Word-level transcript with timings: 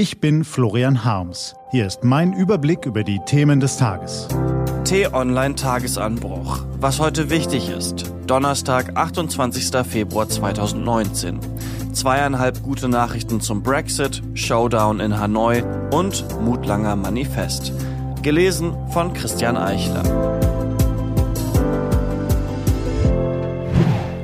Ich 0.00 0.18
bin 0.18 0.44
Florian 0.44 1.04
Harms. 1.04 1.54
Hier 1.72 1.86
ist 1.86 2.04
mein 2.04 2.32
Überblick 2.32 2.86
über 2.86 3.04
die 3.04 3.20
Themen 3.26 3.60
des 3.60 3.76
Tages. 3.76 4.28
T-Online 4.84 5.56
Tagesanbruch. 5.56 6.64
Was 6.78 6.98
heute 7.00 7.28
wichtig 7.28 7.68
ist. 7.68 8.10
Donnerstag, 8.26 8.96
28. 8.96 9.86
Februar 9.86 10.26
2019. 10.26 11.38
Zweieinhalb 11.92 12.62
gute 12.62 12.88
Nachrichten 12.88 13.42
zum 13.42 13.62
Brexit, 13.62 14.22
Showdown 14.32 15.00
in 15.00 15.20
Hanoi 15.20 15.62
und 15.90 16.24
Mutlanger 16.40 16.96
Manifest. 16.96 17.70
Gelesen 18.22 18.74
von 18.92 19.12
Christian 19.12 19.58
Eichler. 19.58 20.02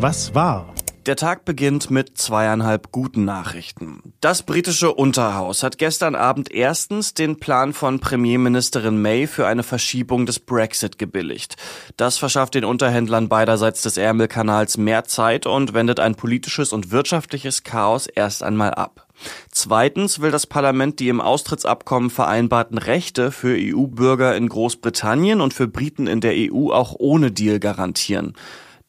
Was 0.00 0.34
war? 0.34 0.77
Der 1.08 1.16
Tag 1.16 1.46
beginnt 1.46 1.90
mit 1.90 2.18
zweieinhalb 2.18 2.92
guten 2.92 3.24
Nachrichten. 3.24 4.12
Das 4.20 4.42
britische 4.42 4.92
Unterhaus 4.92 5.62
hat 5.62 5.78
gestern 5.78 6.14
Abend 6.14 6.52
erstens 6.52 7.14
den 7.14 7.40
Plan 7.40 7.72
von 7.72 7.98
Premierministerin 7.98 9.00
May 9.00 9.26
für 9.26 9.46
eine 9.46 9.62
Verschiebung 9.62 10.26
des 10.26 10.38
Brexit 10.38 10.98
gebilligt. 10.98 11.56
Das 11.96 12.18
verschafft 12.18 12.56
den 12.56 12.66
Unterhändlern 12.66 13.30
beiderseits 13.30 13.80
des 13.80 13.96
Ärmelkanals 13.96 14.76
mehr 14.76 15.04
Zeit 15.04 15.46
und 15.46 15.72
wendet 15.72 15.98
ein 15.98 16.14
politisches 16.14 16.74
und 16.74 16.90
wirtschaftliches 16.90 17.62
Chaos 17.62 18.06
erst 18.06 18.42
einmal 18.42 18.74
ab. 18.74 19.06
Zweitens 19.50 20.20
will 20.20 20.30
das 20.30 20.46
Parlament 20.46 21.00
die 21.00 21.08
im 21.08 21.22
Austrittsabkommen 21.22 22.10
vereinbarten 22.10 22.76
Rechte 22.76 23.32
für 23.32 23.56
EU-Bürger 23.58 24.36
in 24.36 24.50
Großbritannien 24.50 25.40
und 25.40 25.54
für 25.54 25.68
Briten 25.68 26.06
in 26.06 26.20
der 26.20 26.34
EU 26.36 26.70
auch 26.70 26.94
ohne 26.98 27.32
Deal 27.32 27.60
garantieren. 27.60 28.34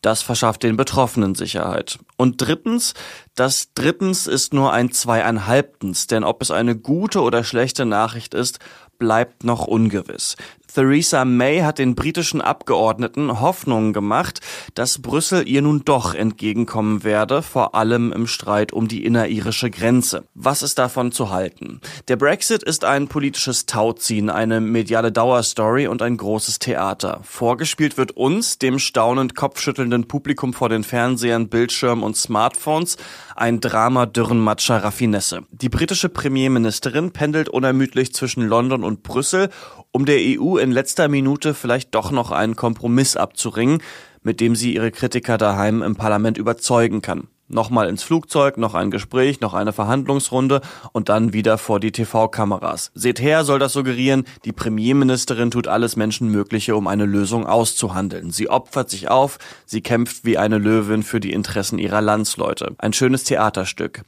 Das 0.02 0.22
verschafft 0.22 0.64
den 0.64 0.78
Betroffenen 0.78 1.36
Sicherheit. 1.36 2.00
Und 2.16 2.42
drittens, 2.42 2.94
das 3.36 3.74
drittens 3.74 4.28
ist 4.28 4.54
nur 4.54 4.72
ein 4.72 4.92
zweieinhalbtens, 4.92 6.08
denn 6.08 6.24
ob 6.24 6.42
es 6.42 6.52
eine 6.52 6.78
gute 6.78 7.22
oder 7.22 7.44
schlechte 7.44 7.86
Nachricht 7.86 8.34
ist, 8.34 8.60
bleibt 8.98 9.44
noch 9.44 9.66
ungewiss. 9.68 10.36
Theresa 10.74 11.26
May 11.26 11.62
hat 11.62 11.80
den 11.80 11.96
britischen 11.96 12.42
Abgeordneten 12.42 13.42
Hoffnungen 13.42 13.92
gemacht, 13.92 14.40
dass 14.76 15.02
Brüssel 15.02 15.48
ihr 15.48 15.62
nun 15.62 15.84
doch 15.84 16.14
entgegenkommen 16.14 17.04
werde, 17.04 17.42
vor 17.42 17.76
allem 17.76 18.12
im 18.12 18.28
Streit 18.28 18.72
um 18.72 18.88
die 18.88 19.04
innerirische 19.04 19.70
Grenze. 19.72 20.26
Was 20.36 20.62
ist 20.62 20.78
davon 20.78 21.12
zu 21.12 21.32
halten? 21.32 21.82
Der 22.08 22.18
Brexit 22.18 22.64
ist 22.64 22.86
ein 22.86 23.08
politisches 23.08 23.66
Tauziehen, 23.66 24.30
eine 24.30 24.62
mediale 24.62 25.12
Dauerstory 25.12 25.88
und 25.88 26.02
ein 26.02 26.18
großes 26.18 26.60
Theater. 26.60 27.22
Vorgespielt 27.24 27.98
wird 27.98 28.12
uns, 28.12 28.60
dem 28.60 28.80
staunend 28.80 29.36
kopfschüttelnden 29.36 30.08
Publikum 30.08 30.54
vor 30.54 30.70
den 30.70 30.84
Fernsehern, 30.84 31.50
Bildschirmen 31.50 32.04
und 32.04 32.16
Smartphones, 32.16 32.98
ein 33.36 33.60
Drama 33.60 34.06
Dürrenmatscher 34.06 34.84
Raffinesse. 34.84 35.42
Die 35.52 35.70
britische 35.70 36.10
Premierministerin 36.10 37.12
pendelt 37.12 37.50
unermüdlich 37.50 38.14
zwischen 38.14 38.44
London 38.44 38.84
und 38.84 39.02
Brüssel, 39.04 39.50
um 39.92 40.06
der 40.06 40.20
EU 40.20 40.58
in 40.60 40.72
letzter 40.72 41.08
Minute 41.08 41.54
vielleicht 41.54 41.96
doch 41.96 42.12
noch 42.12 42.32
einen 42.32 42.56
Kompromiss 42.56 43.18
abzuringen, 43.18 43.82
mit 44.22 44.40
dem 44.40 44.56
sie 44.56 44.76
ihre 44.76 44.92
Kritiker 44.92 45.38
daheim 45.38 45.82
im 45.82 45.96
Parlament 45.96 46.38
überzeugen 46.38 47.02
kann. 47.02 47.28
Nochmal 47.52 47.90
ins 47.90 48.04
Flugzeug, 48.04 48.58
noch 48.58 48.76
ein 48.76 48.92
Gespräch, 48.92 49.42
noch 49.42 49.56
eine 49.56 49.74
Verhandlungsrunde 49.74 50.62
und 50.92 51.10
dann 51.10 51.34
wieder 51.34 51.58
vor 51.58 51.80
die 51.80 51.92
TV-Kameras. 51.92 52.92
Seht 52.94 53.20
her, 53.20 53.44
soll 53.44 53.58
das 53.58 53.74
suggerieren, 53.74 54.26
die 54.46 54.52
Premierministerin 54.52 55.50
tut 55.50 55.68
alles 55.68 55.96
Menschenmögliche, 55.96 56.76
um 56.76 56.86
eine 56.86 57.06
Lösung 57.06 57.48
auszuhandeln. 57.48 58.30
Sie 58.30 58.52
opfert 58.52 58.92
sich 58.92 59.10
auf, 59.10 59.40
sie 59.66 59.82
kämpft 59.82 60.26
wie 60.26 60.38
eine 60.38 60.60
Löwin 60.60 61.02
für 61.02 61.20
die 61.20 61.34
Interessen 61.34 61.80
ihrer 61.80 62.02
Landsleute. 62.02 62.76
Ein 62.78 62.94
schönes 62.94 63.24
Theaterstück. 63.24 64.04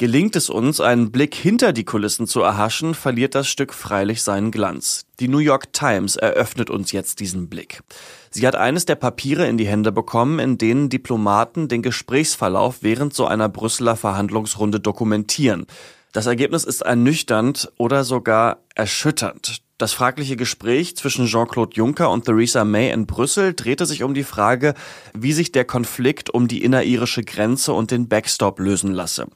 Gelingt 0.00 0.34
es 0.34 0.48
uns, 0.48 0.80
einen 0.80 1.12
Blick 1.12 1.34
hinter 1.34 1.74
die 1.74 1.84
Kulissen 1.84 2.26
zu 2.26 2.40
erhaschen, 2.40 2.94
verliert 2.94 3.34
das 3.34 3.48
Stück 3.48 3.74
freilich 3.74 4.22
seinen 4.22 4.50
Glanz. 4.50 5.04
Die 5.20 5.28
New 5.28 5.40
York 5.40 5.74
Times 5.74 6.16
eröffnet 6.16 6.70
uns 6.70 6.90
jetzt 6.90 7.20
diesen 7.20 7.50
Blick. 7.50 7.82
Sie 8.30 8.46
hat 8.46 8.56
eines 8.56 8.86
der 8.86 8.94
Papiere 8.94 9.46
in 9.46 9.58
die 9.58 9.66
Hände 9.66 9.92
bekommen, 9.92 10.38
in 10.38 10.56
denen 10.56 10.88
Diplomaten 10.88 11.68
den 11.68 11.82
Gesprächsverlauf 11.82 12.78
während 12.80 13.12
so 13.12 13.26
einer 13.26 13.50
Brüsseler 13.50 13.94
Verhandlungsrunde 13.94 14.80
dokumentieren. 14.80 15.66
Das 16.12 16.24
Ergebnis 16.24 16.64
ist 16.64 16.80
ernüchternd 16.80 17.70
oder 17.76 18.02
sogar 18.02 18.62
erschütternd. 18.74 19.60
Das 19.76 19.92
fragliche 19.92 20.36
Gespräch 20.36 20.96
zwischen 20.96 21.26
Jean-Claude 21.26 21.76
Juncker 21.76 22.10
und 22.10 22.24
Theresa 22.24 22.64
May 22.64 22.90
in 22.90 23.04
Brüssel 23.04 23.52
drehte 23.52 23.84
sich 23.84 24.02
um 24.02 24.14
die 24.14 24.24
Frage, 24.24 24.72
wie 25.12 25.34
sich 25.34 25.52
der 25.52 25.66
Konflikt 25.66 26.30
um 26.30 26.48
die 26.48 26.64
innerirische 26.64 27.22
Grenze 27.22 27.74
und 27.74 27.90
den 27.90 28.08
Backstop 28.08 28.60
lösen 28.60 28.92
lasse. 28.92 29.26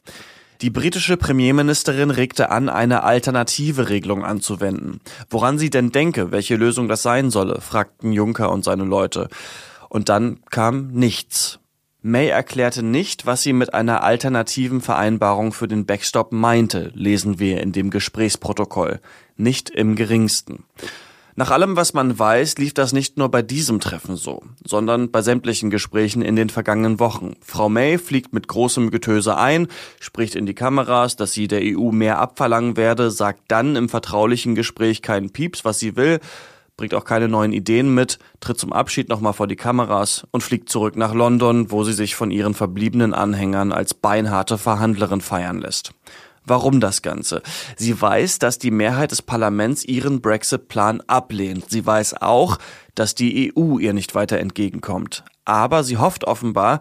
Die 0.61 0.71
britische 0.71 1.17
Premierministerin 1.17 2.11
regte 2.11 2.51
an, 2.51 2.69
eine 2.69 3.03
alternative 3.03 3.89
Regelung 3.89 4.25
anzuwenden. 4.25 5.01
Woran 5.29 5.59
sie 5.59 5.71
denn 5.71 5.91
denke, 5.91 6.31
welche 6.31 6.57
Lösung 6.57 6.89
das 6.89 7.03
sein 7.03 7.31
solle, 7.31 7.61
fragten 7.61 8.13
Juncker 8.13 8.51
und 8.53 8.65
seine 8.65 8.85
Leute. 8.85 9.29
Und 9.89 10.09
dann 10.09 10.41
kam 10.51 10.89
nichts. 10.89 11.59
May 12.07 12.29
erklärte 12.29 12.83
nicht, 12.83 13.25
was 13.25 13.43
sie 13.43 13.55
mit 13.55 13.73
einer 13.73 14.03
alternativen 14.03 14.83
Vereinbarung 14.83 15.53
für 15.53 15.69
den 15.69 15.87
Backstop 15.87 16.33
meinte, 16.33 16.93
lesen 16.95 17.39
wir 17.39 17.63
in 17.63 17.73
dem 17.73 17.89
Gesprächsprotokoll. 17.89 19.01
Nicht 19.37 19.71
im 19.71 19.97
geringsten. 19.97 20.65
Nach 21.37 21.50
allem, 21.50 21.75
was 21.75 21.95
man 21.95 22.17
weiß, 22.17 22.59
lief 22.59 22.75
das 22.75 22.93
nicht 22.93 23.19
nur 23.19 23.28
bei 23.28 23.43
diesem 23.43 23.81
Treffen 23.81 24.15
so, 24.15 24.43
sondern 24.65 25.11
bei 25.11 25.21
sämtlichen 25.21 25.69
Gesprächen 25.69 26.22
in 26.22 26.37
den 26.37 26.49
vergangenen 26.49 27.00
Wochen. 27.00 27.33
Frau 27.41 27.69
May 27.69 27.99
fliegt 27.99 28.33
mit 28.33 28.47
großem 28.47 28.93
Getöse 28.93 29.37
ein, 29.37 29.67
spricht 29.99 30.37
in 30.37 30.47
die 30.47 30.55
Kameras, 30.55 31.17
dass 31.17 31.33
sie 31.33 31.49
der 31.49 31.62
EU 31.62 31.91
mehr 31.91 32.21
abverlangen 32.21 32.77
werde, 32.77 33.11
sagt 33.11 33.41
dann 33.49 33.75
im 33.75 33.89
vertraulichen 33.89 34.55
Gespräch 34.55 35.03
keinen 35.03 35.31
Pieps, 35.31 35.65
was 35.65 35.81
sie 35.81 35.97
will, 35.97 36.21
bringt 36.77 36.94
auch 36.94 37.05
keine 37.05 37.27
neuen 37.27 37.53
Ideen 37.53 37.93
mit, 37.93 38.21
tritt 38.39 38.61
zum 38.61 38.73
Abschied 38.73 39.09
nochmal 39.09 39.33
vor 39.33 39.49
die 39.49 39.56
Kameras 39.56 40.28
und 40.31 40.43
fliegt 40.43 40.69
zurück 40.69 40.94
nach 40.94 41.15
London, 41.15 41.73
wo 41.73 41.83
sie 41.83 41.94
sich 41.94 42.15
von 42.15 42.31
ihren 42.31 42.55
verbliebenen 42.55 43.12
Anhängern 43.12 43.73
als 43.73 43.93
beinharte 43.93 44.56
Verhandlerin 44.56 45.21
feiern 45.21 45.59
lässt. 45.59 45.94
Warum 46.47 46.81
das 46.81 47.00
Ganze? 47.00 47.43
Sie 47.77 47.99
weiß, 47.99 48.38
dass 48.38 48.59
die 48.59 48.71
Mehrheit 48.71 49.12
des 49.12 49.22
Parlaments 49.22 49.84
ihren 49.84 50.21
Brexit-Plan 50.21 51.00
ablehnt. 51.06 51.71
Sie 51.71 51.87
weiß 51.87 52.21
auch, 52.21 52.59
dass 52.94 53.15
die 53.15 53.53
EU 53.56 53.78
ihr 53.78 53.94
nicht 53.94 54.15
weiter 54.15 54.38
entgegenkommt. 54.38 55.25
Aber 55.47 55.84
sie 55.84 55.97
hofft 55.97 56.25
offenbar, 56.25 56.81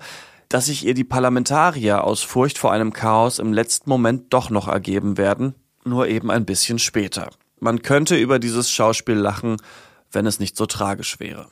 dass 0.49 0.65
sich 0.65 0.85
ihr 0.85 0.93
die 0.93 1.05
Parlamentarier 1.05 2.03
aus 2.03 2.21
Furcht 2.21 2.57
vor 2.57 2.71
einem 2.73 2.93
Chaos 2.93 3.39
im 3.39 3.53
letzten 3.53 3.89
Moment 3.89 4.33
doch 4.33 4.49
noch 4.49 4.67
ergeben 4.67 5.17
werden, 5.17 5.55
nur 5.85 6.07
eben 6.07 6.29
ein 6.29 6.45
bisschen 6.45 6.77
später. 6.77 7.29
Man 7.59 7.81
könnte 7.81 8.17
über 8.17 8.39
dieses 8.39 8.69
Schauspiel 8.69 9.15
lachen, 9.15 9.57
wenn 10.11 10.25
es 10.25 10.39
nicht 10.39 10.57
so 10.57 10.65
tragisch 10.65 11.19
wäre. 11.19 11.47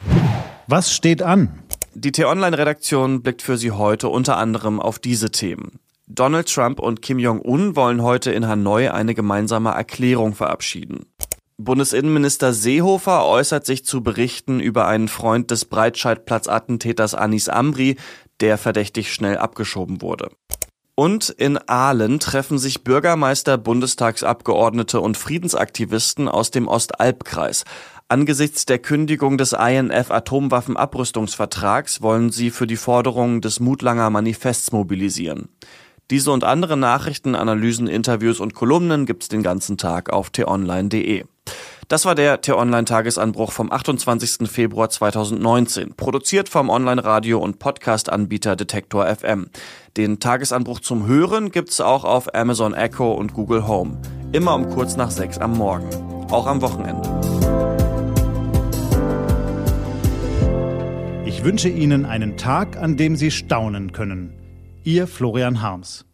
Was 0.68 0.94
steht 0.94 1.24
an? 1.24 1.64
Die 1.94 2.12
T-Online-Redaktion 2.12 3.22
blickt 3.22 3.42
für 3.42 3.58
Sie 3.58 3.72
heute 3.72 4.10
unter 4.10 4.38
anderem 4.38 4.80
auf 4.80 5.00
diese 5.00 5.32
Themen. 5.32 5.80
Donald 6.14 6.54
Trump 6.54 6.80
und 6.80 7.02
Kim 7.02 7.20
Jong-un 7.20 7.78
wollen 7.78 8.02
heute 8.02 8.34
in 8.34 8.46
Hanoi 8.46 8.90
eine 8.90 9.16
gemeinsame 9.16 9.70
Erklärung 9.70 10.36
verabschieden. 10.36 11.06
Bundesinnenminister 11.58 12.52
Seehofer 12.52 13.26
äußert 13.26 13.66
sich 13.66 13.86
zu 13.86 14.04
Berichten 14.04 14.60
über 14.60 14.88
einen 14.88 15.08
Freund 15.08 15.52
des 15.52 15.64
Breitscheidplatz-Attentäters 15.66 17.16
Anis 17.16 17.48
Amri, 17.48 17.96
der 18.42 18.58
verdächtig 18.58 19.14
schnell 19.14 19.38
abgeschoben 19.38 20.02
wurde. 20.02 20.32
Und 20.96 21.30
in 21.30 21.58
Aalen 21.70 22.20
treffen 22.20 22.58
sich 22.58 22.84
Bürgermeister, 22.84 23.58
Bundestagsabgeordnete 23.58 25.00
und 25.00 25.16
Friedensaktivisten 25.16 26.28
aus 26.28 26.52
dem 26.52 26.68
Ostalbkreis. 26.68 27.64
Angesichts 28.10 28.66
der 28.66 28.80
Kündigung 28.80 29.38
des 29.38 29.54
INF-Atomwaffenabrüstungsvertrags 29.54 32.02
wollen 32.02 32.32
sie 32.32 32.50
für 32.50 32.68
die 32.68 32.76
Forderungen 32.76 33.40
des 33.40 33.62
Mutlanger 33.62 34.10
Manifests 34.10 34.74
mobilisieren. 34.74 35.48
Diese 36.12 36.32
und 36.32 36.44
andere 36.44 36.76
Nachrichten, 36.76 37.36
Analysen, 37.36 37.88
Interviews 37.88 38.42
und 38.42 38.54
Kolumnen 38.54 39.06
gibt's 39.06 39.30
den 39.30 39.44
ganzen 39.44 39.78
Tag 39.78 40.12
auf 40.12 40.30
t-online.de. 40.30 41.24
Das 41.88 42.04
war 42.04 42.16
der 42.16 42.42
T-Online-Tagesanbruch 42.42 43.54
vom 43.54 43.72
28. 43.72 44.50
Februar 44.50 44.90
2019, 44.90 45.94
produziert 45.96 46.50
vom 46.50 46.70
Online-Radio- 46.70 47.40
und 47.40 47.60
Podcast-Anbieter 47.60 48.58
Detektor 48.58 49.08
FM. 49.08 49.50
Den 49.96 50.20
Tagesanbruch 50.20 50.82
zum 50.82 51.08
Hören 51.08 51.50
gibt's 51.50 51.80
auch 51.80 52.04
auf 52.04 52.36
Amazon 52.36 52.74
Echo 52.74 53.14
und 53.14 53.34
Google 53.34 53.66
Home. 53.66 54.02
Immer 54.34 54.56
um 54.56 54.70
kurz 54.70 54.98
nach 54.98 55.12
sechs 55.12 55.38
am 55.38 55.58
Morgen. 55.58 55.90
Auch 56.30 56.46
am 56.46 56.62
Wochenende. 56.62 57.10
Ich 61.24 61.46
wünsche 61.46 61.70
Ihnen 61.70 62.06
einen 62.06 62.36
Tag, 62.36 62.76
an 62.76 62.98
dem 62.98 63.16
Sie 63.16 63.32
staunen 63.32 63.94
können. 63.94 64.41
Ihr 64.84 65.06
Florian 65.06 65.62
Harms. 65.62 66.06